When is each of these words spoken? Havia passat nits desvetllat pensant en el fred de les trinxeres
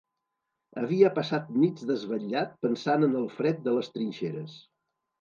Havia 0.83 1.11
passat 1.17 1.51
nits 1.65 1.87
desvetllat 1.91 2.57
pensant 2.67 3.09
en 3.11 3.17
el 3.23 3.31
fred 3.39 3.65
de 3.71 3.79
les 3.81 3.97
trinxeres 3.99 4.61